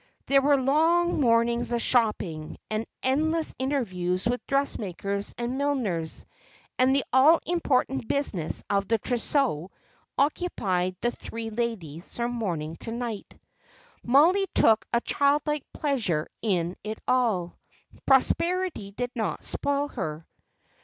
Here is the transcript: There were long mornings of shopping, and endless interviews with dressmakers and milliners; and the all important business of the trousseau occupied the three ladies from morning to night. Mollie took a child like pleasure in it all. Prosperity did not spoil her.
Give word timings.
There 0.25 0.41
were 0.41 0.59
long 0.59 1.19
mornings 1.21 1.71
of 1.71 1.79
shopping, 1.79 2.57
and 2.71 2.87
endless 3.03 3.53
interviews 3.59 4.25
with 4.25 4.43
dressmakers 4.47 5.35
and 5.37 5.59
milliners; 5.59 6.25
and 6.79 6.95
the 6.95 7.03
all 7.13 7.39
important 7.45 8.07
business 8.07 8.63
of 8.67 8.87
the 8.87 8.97
trousseau 8.97 9.69
occupied 10.17 10.95
the 11.01 11.11
three 11.11 11.51
ladies 11.51 12.15
from 12.17 12.31
morning 12.31 12.77
to 12.77 12.91
night. 12.91 13.39
Mollie 14.01 14.47
took 14.55 14.87
a 14.91 15.01
child 15.01 15.43
like 15.45 15.71
pleasure 15.71 16.27
in 16.41 16.77
it 16.83 16.97
all. 17.07 17.59
Prosperity 18.07 18.89
did 18.89 19.11
not 19.13 19.43
spoil 19.43 19.89
her. 19.89 20.25